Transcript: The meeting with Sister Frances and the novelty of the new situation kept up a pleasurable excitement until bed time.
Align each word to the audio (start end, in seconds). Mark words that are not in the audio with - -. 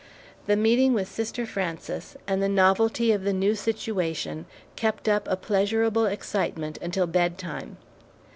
The 0.47 0.55
meeting 0.55 0.95
with 0.95 1.07
Sister 1.07 1.45
Frances 1.45 2.17
and 2.25 2.41
the 2.41 2.49
novelty 2.49 3.11
of 3.11 3.23
the 3.23 3.33
new 3.33 3.53
situation 3.53 4.47
kept 4.75 5.07
up 5.07 5.27
a 5.27 5.37
pleasurable 5.37 6.07
excitement 6.07 6.79
until 6.81 7.05
bed 7.05 7.37
time. 7.37 7.77